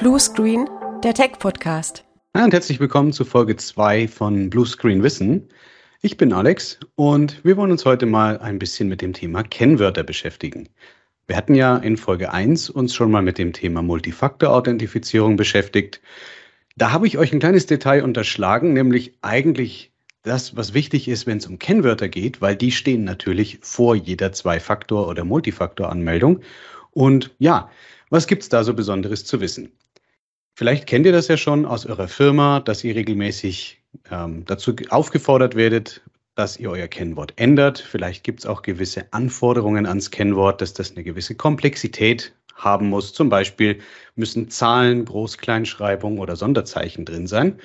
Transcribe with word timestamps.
Blue 0.00 0.18
Screen, 0.18 0.66
der 1.04 1.12
Tech-Podcast. 1.12 2.06
Und 2.32 2.54
herzlich 2.54 2.80
willkommen 2.80 3.12
zu 3.12 3.26
Folge 3.26 3.56
2 3.56 4.08
von 4.08 4.48
Blue 4.48 4.64
Screen 4.64 5.02
Wissen. 5.02 5.50
Ich 6.00 6.16
bin 6.16 6.32
Alex 6.32 6.80
und 6.94 7.44
wir 7.44 7.58
wollen 7.58 7.70
uns 7.70 7.84
heute 7.84 8.06
mal 8.06 8.38
ein 8.38 8.58
bisschen 8.58 8.88
mit 8.88 9.02
dem 9.02 9.12
Thema 9.12 9.42
Kennwörter 9.42 10.02
beschäftigen. 10.02 10.70
Wir 11.26 11.36
hatten 11.36 11.54
ja 11.54 11.76
in 11.76 11.98
Folge 11.98 12.32
1 12.32 12.70
uns 12.70 12.94
schon 12.94 13.10
mal 13.10 13.20
mit 13.20 13.36
dem 13.36 13.52
Thema 13.52 13.82
Multifaktor-Authentifizierung 13.82 15.36
beschäftigt. 15.36 16.00
Da 16.78 16.92
habe 16.92 17.06
ich 17.06 17.18
euch 17.18 17.34
ein 17.34 17.40
kleines 17.40 17.66
Detail 17.66 18.02
unterschlagen, 18.02 18.72
nämlich 18.72 19.18
eigentlich 19.20 19.92
das, 20.22 20.56
was 20.56 20.72
wichtig 20.72 21.08
ist, 21.08 21.26
wenn 21.26 21.36
es 21.36 21.46
um 21.46 21.58
Kennwörter 21.58 22.08
geht, 22.08 22.40
weil 22.40 22.56
die 22.56 22.72
stehen 22.72 23.04
natürlich 23.04 23.58
vor 23.60 23.94
jeder 23.94 24.32
Zwei-Faktor- 24.32 25.08
oder 25.08 25.24
Multifaktor-Anmeldung. 25.24 26.40
Und 26.90 27.34
ja, 27.38 27.70
was 28.08 28.26
gibt 28.26 28.42
es 28.42 28.48
da 28.48 28.64
so 28.64 28.72
Besonderes 28.72 29.26
zu 29.26 29.42
wissen? 29.42 29.72
Vielleicht 30.60 30.86
kennt 30.86 31.06
ihr 31.06 31.12
das 31.12 31.28
ja 31.28 31.38
schon 31.38 31.64
aus 31.64 31.86
eurer 31.86 32.06
Firma, 32.06 32.60
dass 32.60 32.84
ihr 32.84 32.94
regelmäßig 32.94 33.80
ähm, 34.10 34.44
dazu 34.44 34.76
aufgefordert 34.90 35.54
werdet, 35.54 36.02
dass 36.34 36.58
ihr 36.58 36.70
euer 36.70 36.86
Kennwort 36.86 37.32
ändert. 37.36 37.78
Vielleicht 37.78 38.24
gibt 38.24 38.40
es 38.40 38.46
auch 38.46 38.60
gewisse 38.60 39.10
Anforderungen 39.10 39.86
ans 39.86 40.10
Kennwort, 40.10 40.60
dass 40.60 40.74
das 40.74 40.90
eine 40.90 41.02
gewisse 41.02 41.34
Komplexität 41.34 42.34
haben 42.54 42.90
muss. 42.90 43.14
Zum 43.14 43.30
Beispiel 43.30 43.78
müssen 44.16 44.50
Zahlen, 44.50 45.06
Groß-Kleinschreibung 45.06 46.18
oder 46.18 46.36
Sonderzeichen 46.36 47.06
drin 47.06 47.26
sein. 47.26 47.58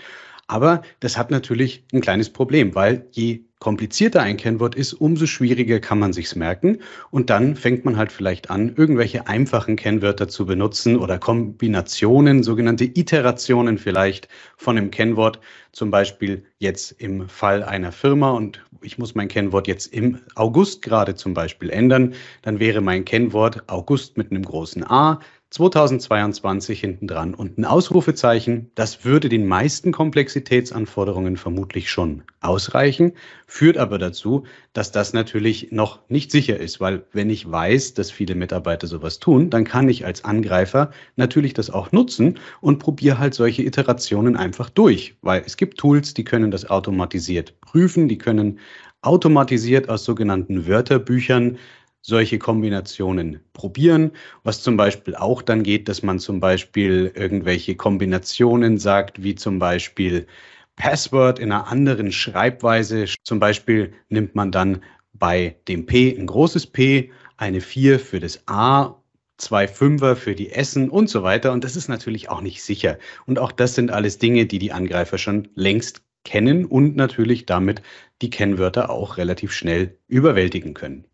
Aber 0.48 0.82
das 1.02 1.18
hat 1.18 1.32
natürlich 1.32 1.84
ein 1.92 2.00
kleines 2.00 2.30
Problem, 2.30 2.76
weil 2.76 3.08
je 3.12 3.42
komplizierter 3.66 4.22
ein 4.22 4.38
Kennwort 4.38 4.76
ist, 4.76 4.94
umso 4.94 5.26
schwieriger 5.26 5.80
kann 5.80 5.98
man 5.98 6.14
sich's 6.14 6.36
merken. 6.36 6.84
Und 7.10 7.32
dann 7.32 7.56
fängt 7.56 7.84
man 7.84 7.98
halt 7.98 8.12
vielleicht 8.12 8.52
an, 8.52 8.76
irgendwelche 8.76 9.26
einfachen 9.26 9.76
Kennwörter 9.76 10.28
zu 10.28 10.46
benutzen 10.46 10.98
oder 10.98 11.18
Kombinationen, 11.18 12.44
sogenannte 12.44 12.84
Iterationen 12.84 13.80
vielleicht 13.80 14.28
von 14.56 14.78
einem 14.78 14.92
Kennwort. 14.92 15.40
Zum 15.76 15.92
Beispiel 15.92 16.46
jetzt 16.58 16.94
im 16.94 17.28
Fall 17.28 17.62
einer 17.62 17.92
Firma 17.92 18.32
und 18.32 18.64
ich 18.82 18.98
muss 18.98 19.14
mein 19.14 19.28
Kennwort 19.28 19.68
jetzt 19.68 19.94
im 19.94 20.20
August 20.36 20.82
gerade 20.82 21.16
zum 21.16 21.34
Beispiel 21.34 21.70
ändern. 21.70 22.14
Dann 22.44 22.62
wäre 22.62 22.80
mein 22.80 23.04
Kennwort 23.04 23.64
August 23.68 24.16
mit 24.16 24.32
einem 24.32 24.44
großen 24.44 24.90
A 24.90 25.20
2022 25.56 26.82
hinten 26.82 27.08
dran 27.08 27.34
und 27.34 27.58
ein 27.58 27.64
Ausrufezeichen, 27.64 28.72
das 28.76 29.06
würde 29.06 29.30
den 29.30 29.46
meisten 29.46 29.94
Komplexitätsanforderungen 29.94 31.38
vermutlich 31.38 31.90
schon 31.90 32.24
ausreichen, 32.42 33.14
führt 33.48 33.78
aber 33.78 33.98
dazu, 33.98 34.44
dass 34.74 34.92
das 34.92 35.14
natürlich 35.14 35.72
noch 35.72 36.02
nicht 36.10 36.30
sicher 36.30 36.60
ist, 36.60 36.82
weil 36.82 37.06
wenn 37.14 37.30
ich 37.30 37.50
weiß, 37.50 37.94
dass 37.94 38.12
viele 38.12 38.36
Mitarbeiter 38.36 38.88
sowas 38.88 39.20
tun, 39.20 39.50
dann 39.50 39.64
kann 39.64 39.88
ich 39.88 40.06
als 40.06 40.26
Angreifer 40.26 40.92
natürlich 41.16 41.54
das 41.54 41.70
auch 41.70 41.94
nutzen 41.94 42.38
und 42.60 42.80
probiere 42.80 43.18
halt 43.18 43.34
solche 43.34 43.64
Iterationen 43.64 44.36
einfach 44.36 44.70
durch, 44.70 45.16
weil 45.22 45.44
es 45.46 45.56
gibt 45.56 45.65
Tools, 45.74 46.14
die 46.14 46.24
können 46.24 46.52
das 46.52 46.70
automatisiert 46.70 47.60
prüfen, 47.62 48.08
die 48.08 48.18
können 48.18 48.60
automatisiert 49.02 49.90
aus 49.90 50.06
sogenannten 50.06 50.68
Wörterbüchern 50.68 51.58
solche 52.02 52.38
Kombinationen 52.38 53.40
probieren. 53.54 54.12
Was 54.44 54.62
zum 54.62 54.78
Beispiel 54.78 55.16
auch 55.16 55.42
dann 55.42 55.64
geht, 55.64 55.90
dass 55.90 56.04
man 56.04 56.20
zum 56.20 56.40
Beispiel 56.40 57.12
irgendwelche 57.16 57.76
Kombinationen 57.76 58.78
sagt, 58.78 59.24
wie 59.24 59.34
zum 59.36 59.58
Beispiel 59.58 60.28
Password 60.76 61.40
in 61.40 61.52
einer 61.52 61.68
anderen 61.68 62.12
Schreibweise. 62.12 63.06
Zum 63.24 63.40
Beispiel 63.40 63.94
nimmt 64.10 64.36
man 64.36 64.52
dann 64.52 64.82
bei 65.14 65.56
dem 65.68 65.86
P 65.86 66.16
ein 66.16 66.28
großes 66.28 66.68
P, 66.68 67.12
eine 67.38 67.62
4 67.62 68.00
für 68.00 68.20
das 68.20 68.44
A, 68.48 69.02
zwei 69.38 69.68
Fünfer 69.68 70.16
für 70.16 70.36
die 70.36 70.52
Essen 70.52 70.90
und 70.90 71.10
so 71.10 71.24
weiter. 71.24 71.52
Und 71.52 71.64
das 71.64 71.76
ist 71.76 71.88
natürlich 71.88 72.30
auch 72.30 72.42
nicht 72.42 72.64
sicher. 72.64 72.98
Und 73.26 73.40
auch 73.40 73.52
das 73.52 73.76
sind 73.76 73.92
alles 73.92 74.18
Dinge, 74.18 74.46
die 74.46 74.60
die 74.60 74.72
Angreifer 74.72 75.18
schon 75.18 75.48
längst 75.56 76.02
kennen 76.24 76.66
und 76.66 76.96
natürlich 76.96 77.46
damit 77.46 77.82
die 78.22 78.30
Kennwörter 78.30 78.90
auch 78.90 79.18
relativ 79.18 79.54
schnell 79.54 79.98
überwältigen 80.08 80.74
können. 80.74 81.06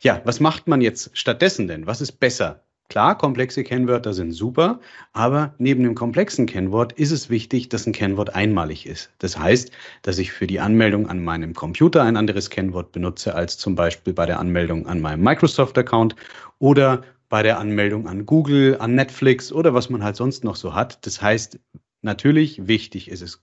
Ja, 0.00 0.20
was 0.24 0.40
macht 0.40 0.68
man 0.68 0.80
jetzt 0.80 1.10
stattdessen 1.14 1.68
denn? 1.68 1.86
Was 1.86 2.00
ist 2.00 2.12
besser? 2.12 2.62
Klar, 2.88 3.18
komplexe 3.18 3.64
Kennwörter 3.64 4.14
sind 4.14 4.30
super, 4.30 4.80
aber 5.12 5.54
neben 5.58 5.82
dem 5.82 5.96
komplexen 5.96 6.46
Kennwort 6.46 6.92
ist 6.92 7.10
es 7.10 7.28
wichtig, 7.28 7.68
dass 7.68 7.86
ein 7.86 7.92
Kennwort 7.92 8.34
einmalig 8.34 8.86
ist. 8.86 9.10
Das 9.18 9.36
heißt, 9.36 9.72
dass 10.02 10.18
ich 10.18 10.30
für 10.30 10.46
die 10.46 10.60
Anmeldung 10.60 11.08
an 11.08 11.24
meinem 11.24 11.52
Computer 11.52 12.04
ein 12.04 12.16
anderes 12.16 12.48
Kennwort 12.48 12.92
benutze 12.92 13.34
als 13.34 13.58
zum 13.58 13.74
Beispiel 13.74 14.12
bei 14.12 14.24
der 14.24 14.38
Anmeldung 14.38 14.86
an 14.86 15.00
meinem 15.00 15.22
Microsoft-Account 15.24 16.14
oder 16.60 17.02
bei 17.28 17.42
der 17.42 17.58
Anmeldung 17.58 18.06
an 18.06 18.26
Google, 18.26 18.76
an 18.78 18.94
Netflix 18.94 19.52
oder 19.52 19.74
was 19.74 19.90
man 19.90 20.02
halt 20.02 20.16
sonst 20.16 20.44
noch 20.44 20.56
so 20.56 20.74
hat. 20.74 21.04
Das 21.06 21.20
heißt, 21.20 21.58
natürlich 22.02 22.66
wichtig 22.66 23.10
ist 23.10 23.22
es 23.22 23.40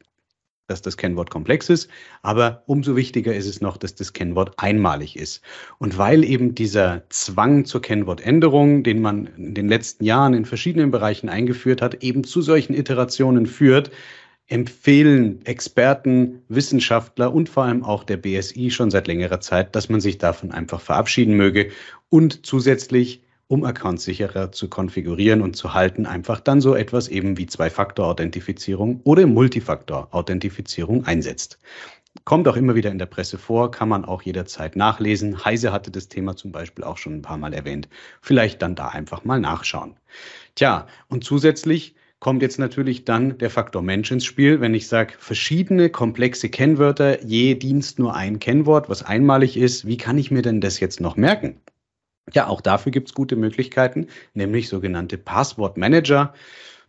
dass 0.68 0.82
das 0.82 0.98
Kennwort 0.98 1.30
komplex 1.30 1.70
ist, 1.70 1.90
aber 2.22 2.64
umso 2.68 2.96
wichtiger 2.96 3.36
ist 3.36 3.48
es 3.48 3.62
noch, 3.62 3.78
dass 3.78 3.96
das 3.96 4.14
Kennwort 4.14 4.54
einmalig 4.58 5.18
ist. 5.18 5.42
Und 5.78 5.98
weil 5.98 6.24
eben 6.24 6.56
dieser 6.56 7.04
Zwang 7.10 7.66
zur 7.66 7.82
Kennwortänderung, 7.82 8.84
den 8.84 9.02
man 9.02 9.28
in 9.38 9.54
den 9.56 9.68
letzten 9.68 10.06
Jahren 10.06 10.34
in 10.34 10.46
verschiedenen 10.46 10.92
Bereichen 10.92 11.30
eingeführt 11.30 11.82
hat, 11.82 12.02
eben 12.04 12.24
zu 12.24 12.42
solchen 12.42 12.74
Iterationen 12.74 13.46
führt, 13.46 13.92
empfehlen 14.48 15.46
Experten, 15.46 16.44
Wissenschaftler 16.48 17.34
und 17.34 17.50
vor 17.50 17.64
allem 17.64 17.84
auch 17.84 18.04
der 18.04 18.18
BSI 18.18 18.72
schon 18.72 18.92
seit 18.92 19.08
längerer 19.08 19.42
Zeit, 19.42 19.76
dass 19.76 19.90
man 19.90 20.02
sich 20.02 20.18
davon 20.18 20.52
einfach 20.52 20.82
verabschieden 20.82 21.36
möge 21.36 21.72
und 22.10 22.46
zusätzlich 22.46 23.23
um 23.48 23.64
Accounts 23.64 24.04
sicherer 24.04 24.52
zu 24.52 24.70
konfigurieren 24.70 25.42
und 25.42 25.56
zu 25.56 25.74
halten, 25.74 26.06
einfach 26.06 26.40
dann 26.40 26.62
so 26.62 26.76
etwas 26.76 27.08
eben 27.08 27.38
wie 27.38 27.46
Zwei-Faktor-Authentifizierung 27.46 29.02
oder 29.04 29.28
Multifaktor-Authentifizierung 29.28 31.06
einsetzt. 31.06 31.59
Kommt 32.26 32.48
auch 32.48 32.56
immer 32.56 32.76
wieder 32.76 32.92
in 32.92 33.00
der 33.00 33.08
Presse 33.08 33.38
vor, 33.38 33.72
kann 33.72 33.90
man 33.90 34.06
auch 34.06 34.22
jederzeit 34.22 34.76
nachlesen. 34.76 35.44
Heise 35.44 35.72
hatte 35.72 35.92
das 35.92 36.09
Thema 36.09 36.36
zum 36.36 36.52
Beispiel 36.52 36.84
auch 36.84 36.98
schon 36.98 37.16
ein 37.16 37.22
paar 37.22 37.38
Mal 37.38 37.54
erwähnt. 37.54 37.90
Vielleicht 38.22 38.62
dann 38.62 38.76
da 38.76 38.90
einfach 38.90 39.26
mal 39.26 39.40
nachschauen. 39.40 39.96
Tja, 40.56 40.88
und 41.10 41.24
zusätzlich 41.24 41.96
kommt 42.20 42.42
jetzt 42.42 42.60
natürlich 42.60 43.04
dann 43.04 43.38
der 43.40 43.50
Faktor 43.50 43.81
Mensch 43.81 44.12
ins 44.12 44.25
Spiel. 44.25 44.62
Wenn 44.62 44.75
ich 44.75 44.88
sage, 44.88 45.16
verschiedene 45.18 45.90
komplexe 45.90 46.50
Kennwörter, 46.50 47.24
je 47.24 47.56
Dienst 47.56 48.00
nur 48.00 48.16
ein 48.16 48.40
Kennwort, 48.40 48.90
was 48.90 49.04
einmalig 49.04 49.58
ist, 49.58 49.86
wie 49.88 49.98
kann 49.98 50.18
ich 50.18 50.31
mir 50.31 50.44
denn 50.44 50.62
das 50.62 50.80
jetzt 50.80 51.02
noch 51.02 51.18
merken? 51.18 51.60
Ja, 52.32 52.48
auch 52.48 52.62
dafür 52.62 52.92
gibt 52.92 53.10
es 53.10 53.14
gute 53.14 53.36
Möglichkeiten, 53.36 54.08
nämlich 54.34 54.70
sogenannte 54.70 55.18
Passwortmanager. 55.18 56.34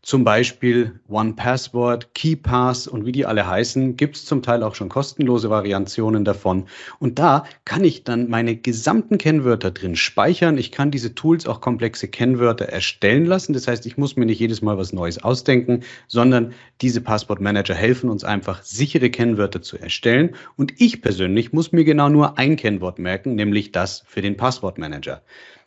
Zum 0.04 0.22
Beispiel 0.22 1.00
OnePassword, 1.08 2.12
KeyPass 2.12 2.86
und 2.86 3.06
wie 3.06 3.12
die 3.12 3.24
alle 3.24 3.46
heißen, 3.46 3.96
gibt 3.96 4.16
es 4.16 4.26
zum 4.26 4.42
Teil 4.42 4.62
auch 4.62 4.74
schon 4.74 4.90
kostenlose 4.90 5.48
Variationen 5.48 6.26
davon. 6.26 6.66
Und 6.98 7.18
da 7.18 7.44
kann 7.64 7.84
ich 7.84 8.04
dann 8.04 8.28
meine 8.28 8.54
gesamten 8.54 9.16
Kennwörter 9.16 9.70
drin 9.70 9.96
speichern. 9.96 10.58
Ich 10.58 10.72
kann 10.72 10.90
diese 10.90 11.14
Tools 11.14 11.46
auch 11.46 11.62
komplexe 11.62 12.06
Kennwörter 12.06 12.66
erstellen 12.66 13.24
lassen. 13.24 13.54
Das 13.54 13.66
heißt, 13.66 13.86
ich 13.86 13.96
muss 13.96 14.14
mir 14.14 14.26
nicht 14.26 14.40
jedes 14.40 14.60
Mal 14.60 14.76
was 14.76 14.92
Neues 14.92 15.24
ausdenken, 15.24 15.84
sondern 16.06 16.52
diese 16.82 17.00
Passwortmanager 17.00 17.74
helfen 17.74 18.10
uns 18.10 18.24
einfach, 18.24 18.62
sichere 18.62 19.08
Kennwörter 19.08 19.62
zu 19.62 19.78
erstellen. 19.78 20.36
Und 20.56 20.78
ich 20.82 21.00
persönlich 21.00 21.54
muss 21.54 21.72
mir 21.72 21.84
genau 21.84 22.10
nur 22.10 22.36
ein 22.36 22.56
Kennwort 22.56 22.98
merken, 22.98 23.36
nämlich 23.36 23.72
das 23.72 24.04
für 24.06 24.20
den 24.20 24.36
Passwortmanager. 24.36 25.22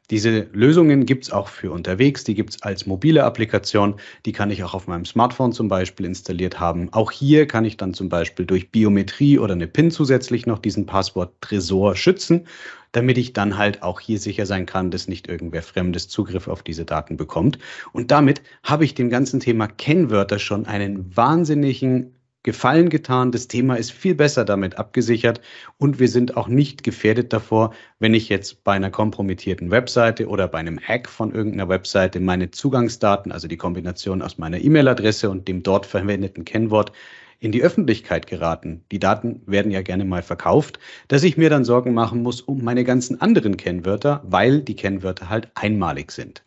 Diese 0.10 0.48
Lösungen 0.54 1.06
gibt 1.06 1.26
es 1.26 1.32
auch 1.32 1.50
für 1.50 1.72
unterwegs, 1.72 2.24
die 2.24 2.34
gibt 2.34 2.52
es 2.52 2.62
als 2.62 2.86
mobile 2.86 3.26
Applikation, 3.26 3.96
die 4.26 4.32
kann 4.32 4.50
ich 4.50 4.64
auch 4.64 4.74
auf 4.74 4.88
meinem 4.88 5.04
Smartphone 5.04 5.52
zum 5.52 5.68
Beispiel 5.68 6.06
installiert 6.06 6.62
haben. 6.62 6.88
Auch 6.94 7.12
hier 7.12 7.46
kann 7.46 7.66
ich 7.66 7.76
dann 7.76 7.94
zum 7.94 8.08
Beispiel 8.08 8.46
durch 8.46 8.72
Biometrie 8.72 9.38
oder 9.38 9.54
eine 9.54 9.68
PIN 9.68 9.92
zusätzlich 9.92 10.46
noch 10.46 10.60
diesen 10.60 10.86
Passwort-Tresor 10.86 11.98
schützen, 11.98 12.48
damit 12.94 13.18
ich 13.18 13.34
dann 13.34 13.58
halt 13.58 13.84
auch 13.84 14.00
hier 14.00 14.18
sicher 14.18 14.46
sein 14.46 14.66
kann, 14.66 14.92
dass 14.92 15.10
nicht 15.10 15.28
irgendwer 15.28 15.62
Fremdes 15.62 16.08
Zugriff 16.08 16.48
auf 16.48 16.64
diese 16.64 16.86
Daten 16.86 17.18
bekommt. 17.18 17.60
Und 17.92 18.10
damit 18.10 18.42
habe 18.64 18.86
ich 18.86 18.96
dem 18.96 19.10
ganzen 19.10 19.42
Thema 19.42 19.68
Kennwörter 19.68 20.40
schon 20.40 20.66
einen 20.68 21.16
wahnsinnigen 21.18 22.17
Gefallen 22.48 22.88
getan. 22.88 23.34
Das 23.34 23.50
Thema 23.50 23.76
ist 23.76 23.92
viel 23.92 24.16
besser 24.16 24.46
damit 24.46 24.78
abgesichert 24.78 25.42
und 25.80 26.00
wir 26.00 26.08
sind 26.08 26.38
auch 26.38 26.48
nicht 26.48 26.82
gefährdet 26.82 27.34
davor, 27.34 27.74
wenn 28.00 28.14
ich 28.14 28.30
jetzt 28.30 28.64
bei 28.64 28.72
einer 28.72 28.90
kompromittierten 28.90 29.70
Webseite 29.70 30.30
oder 30.30 30.48
bei 30.48 30.60
einem 30.60 30.80
Hack 30.80 31.10
von 31.10 31.36
irgendeiner 31.36 31.68
Webseite 31.68 32.22
meine 32.22 32.50
Zugangsdaten, 32.50 33.34
also 33.34 33.50
die 33.50 33.58
Kombination 33.58 34.22
aus 34.22 34.38
meiner 34.38 34.62
E-Mail-Adresse 34.62 35.30
und 35.30 35.50
dem 35.50 35.62
dort 35.62 35.86
verwendeten 35.86 36.46
Kennwort, 36.46 36.94
in 37.42 37.52
die 37.52 37.62
Öffentlichkeit 37.62 38.28
geraten. 38.28 38.82
Die 38.94 39.00
Daten 39.00 39.42
werden 39.46 39.70
ja 39.74 39.82
gerne 39.82 40.06
mal 40.06 40.24
verkauft, 40.24 40.80
dass 41.10 41.24
ich 41.24 41.36
mir 41.36 41.50
dann 41.50 41.66
Sorgen 41.66 41.94
machen 41.94 42.24
muss 42.24 42.40
um 42.40 42.64
meine 42.64 42.86
ganzen 42.86 43.20
anderen 43.20 43.58
Kennwörter, 43.58 44.24
weil 44.24 44.62
die 44.62 44.78
Kennwörter 44.78 45.30
halt 45.30 45.52
einmalig 45.54 46.14
sind. 46.14 46.44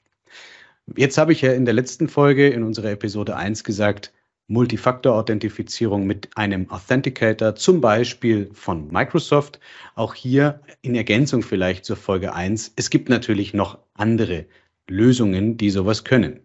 Jetzt 0.96 1.18
habe 1.18 1.32
ich 1.32 1.42
ja 1.42 1.52
in 1.52 1.66
der 1.66 1.74
letzten 1.74 2.08
Folge 2.08 2.48
in 2.48 2.62
unserer 2.62 2.90
Episode 2.90 3.36
1 3.36 3.64
gesagt, 3.64 4.14
Multifaktor-Authentifizierung 4.50 6.06
mit 6.06 6.28
einem 6.36 6.68
Authenticator, 6.70 7.54
zum 7.54 7.80
Beispiel 7.80 8.50
von 8.52 8.92
Microsoft. 8.92 9.60
Auch 9.94 10.14
hier 10.14 10.60
in 10.82 10.94
Ergänzung 10.94 11.42
vielleicht 11.42 11.84
zur 11.84 11.96
Folge 11.96 12.34
1. 12.34 12.72
Es 12.76 12.90
gibt 12.90 13.08
natürlich 13.08 13.54
noch 13.54 13.78
andere 13.94 14.46
Lösungen, 14.88 15.56
die 15.56 15.70
sowas 15.70 16.04
können. 16.04 16.40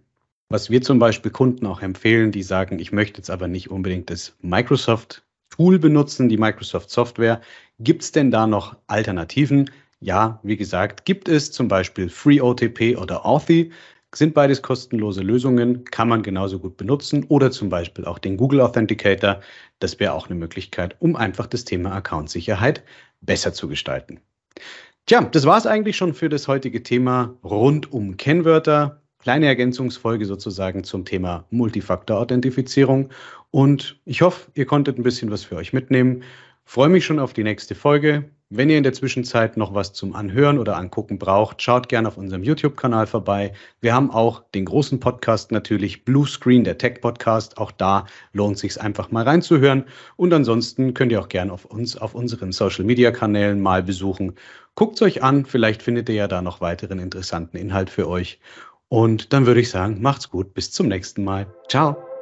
Was 0.50 0.70
wir 0.70 0.82
zum 0.84 1.00
Beispiel 1.00 1.32
Kunden 1.32 1.66
auch 1.66 1.82
empfehlen, 1.82 2.32
die 2.32 2.44
sagen, 2.44 2.78
ich 2.78 2.92
möchte 2.92 3.18
jetzt 3.18 3.32
aber 3.32 3.48
nicht 3.48 3.72
unbedingt 3.72 4.12
das 4.12 4.36
Microsoft 4.42 5.24
Tool 5.50 5.80
benutzen, 5.80 6.30
die 6.30 6.38
Microsoft 6.38 6.90
Software. 6.90 7.42
Gibt 7.80 8.04
es 8.04 8.12
denn 8.12 8.30
da 8.30 8.46
noch 8.46 8.76
Alternativen? 8.88 9.70
Ja, 10.00 10.40
wie 10.44 10.58
gesagt, 10.58 11.06
gibt 11.06 11.30
es 11.30 11.52
zum 11.52 11.68
Beispiel 11.68 12.10
FreeOTP 12.10 12.98
oder 12.98 13.26
Authy. 13.26 13.72
Sind 14.16 14.34
beides 14.34 14.62
kostenlose 14.62 15.22
Lösungen, 15.22 15.84
kann 15.84 16.08
man 16.08 16.24
genauso 16.24 16.58
gut 16.58 16.78
benutzen 16.78 17.26
oder 17.28 17.52
zum 17.52 17.68
Beispiel 17.68 18.06
auch 18.06 18.18
den 18.18 18.38
Google 18.38 18.62
Authenticator. 18.62 19.42
Das 19.80 20.00
wäre 20.00 20.14
auch 20.14 20.30
eine 20.30 20.40
Möglichkeit, 20.40 20.96
um 21.00 21.18
einfach 21.18 21.48
das 21.48 21.66
Thema 21.66 21.92
Account-Sicherheit 21.92 22.82
besser 23.20 23.54
zu 23.54 23.68
gestalten. 23.68 24.22
Tja, 25.06 25.22
das 25.22 25.46
war 25.46 25.58
es 25.58 25.68
eigentlich 25.68 25.98
schon 25.98 26.14
für 26.14 26.30
das 26.30 26.48
heutige 26.48 26.82
Thema 26.82 27.36
rund 27.44 27.92
um 27.92 28.16
Kennwörter. 28.16 29.02
Kleine 29.20 29.48
Ergänzungsfolge 29.48 30.26
sozusagen 30.26 30.86
zum 30.86 31.04
Thema 31.04 31.46
Multifaktor-Authentifizierung. 31.50 33.10
Und 33.52 34.00
ich 34.06 34.22
hoffe, 34.22 34.50
ihr 34.54 34.66
konntet 34.66 34.98
ein 34.98 35.04
bisschen 35.04 35.30
was 35.30 35.44
für 35.44 35.58
euch 35.58 35.74
mitnehmen. 35.74 36.24
Freue 36.64 36.90
mich 36.90 37.04
schon 37.04 37.20
auf 37.20 37.34
die 37.34 37.44
nächste 37.44 37.76
Folge. 37.76 38.30
Wenn 38.58 38.70
ihr 38.70 38.78
in 38.78 38.84
der 38.84 38.94
Zwischenzeit 38.94 39.58
noch 39.58 39.74
was 39.74 39.92
zum 39.92 40.16
Anhören 40.16 40.60
oder 40.60 40.78
Angucken 40.78 41.20
braucht, 41.20 41.62
schaut 41.62 41.90
gerne 41.90 42.08
auf 42.08 42.16
unserem 42.16 42.42
YouTube-Kanal 42.42 43.06
vorbei. 43.06 43.52
Wir 43.82 43.94
haben 43.94 44.10
auch 44.12 44.44
den 44.54 44.64
großen 44.64 45.02
Podcast 45.02 45.52
natürlich, 45.52 46.06
Blue 46.06 46.26
Screen, 46.26 46.64
der 46.64 46.78
Tech-Podcast. 46.78 47.58
Auch 47.58 47.74
da 47.74 48.06
lohnt 48.32 48.58
sich 48.58 48.80
einfach 48.80 49.12
mal 49.12 49.26
reinzuhören. 49.26 49.84
Und 50.16 50.34
ansonsten 50.34 50.94
könnt 50.94 51.12
ihr 51.12 51.20
auch 51.20 51.28
gerne 51.28 51.52
auf 51.52 51.66
uns 51.66 51.98
auf 51.98 52.16
unseren 52.16 52.54
Social-Media-Kanälen 52.54 53.60
mal 53.60 53.84
besuchen. 53.84 54.36
Guckt 54.76 54.96
es 54.96 55.02
euch 55.02 55.22
an, 55.22 55.46
vielleicht 55.46 55.84
findet 55.84 56.08
ihr 56.08 56.16
ja 56.16 56.30
da 56.30 56.42
noch 56.42 56.62
weiteren 56.62 57.00
interessanten 57.00 57.58
Inhalt 57.58 57.90
für 57.90 58.08
euch. 58.08 58.40
Und 58.88 59.34
dann 59.34 59.46
würde 59.48 59.60
ich 59.60 59.70
sagen, 59.70 60.02
macht's 60.02 60.30
gut, 60.30 60.54
bis 60.54 60.72
zum 60.72 60.88
nächsten 60.88 61.26
Mal. 61.26 61.48
Ciao. 61.68 62.15